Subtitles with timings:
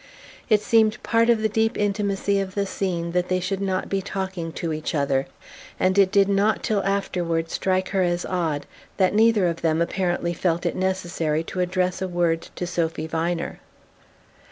[0.49, 4.01] It seemed part of the deep intimacy of the scene that they should not be
[4.01, 5.27] talking to each other,
[5.79, 8.65] and it did not till afterward strike her as odd
[8.97, 13.59] that neither of them apparently felt it necessary to address a word to Sophy Viner.